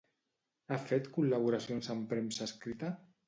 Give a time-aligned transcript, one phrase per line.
[0.69, 2.93] Ha fet col·laboracions amb premsa escrita?